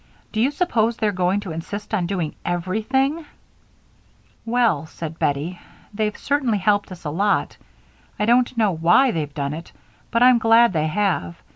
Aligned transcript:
Do 0.31 0.41
you 0.41 0.49
s'pose 0.49 0.97
they're 0.97 1.11
going 1.11 1.41
to 1.41 1.51
insist 1.51 1.93
on 1.93 2.07
doing 2.07 2.33
everything?" 2.43 3.23
"Well," 4.47 4.87
said 4.87 5.19
Bettie, 5.19 5.59
"they've 5.93 6.17
certainly 6.17 6.57
helped 6.57 6.91
us 6.91 7.05
a 7.05 7.11
lot. 7.11 7.57
I 8.19 8.25
don't 8.25 8.57
know 8.57 8.71
why 8.71 9.11
they've 9.11 9.31
done 9.31 9.53
it, 9.53 9.71
but 10.09 10.23
I'm 10.23 10.39
glad 10.39 10.73
they 10.73 10.87
have. 10.87 11.39